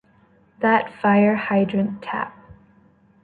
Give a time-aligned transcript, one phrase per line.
[0.61, 2.35] That fire hydrant tap